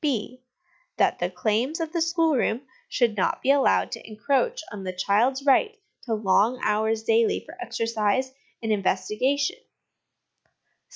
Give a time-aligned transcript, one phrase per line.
[0.97, 5.45] ()That the claims of the schoolroom should not be allowed to encroach on the child's
[5.45, 8.33] right to long hours daily for exercise
[8.63, 9.57] and investigation.